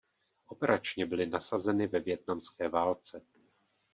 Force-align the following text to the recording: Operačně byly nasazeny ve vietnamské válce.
Operačně 0.47 1.05
byly 1.05 1.25
nasazeny 1.27 1.87
ve 1.87 1.99
vietnamské 1.99 2.69
válce. 2.69 3.21